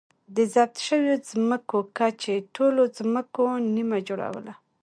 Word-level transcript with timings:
د 0.35 0.37
ضبط 0.53 0.75
شویو 0.87 1.15
ځمکو 1.29 1.77
کچې 1.97 2.35
ټولو 2.55 2.81
ځمکو 2.97 3.43
نییمه 3.73 3.99
جوړوله. 4.07 4.53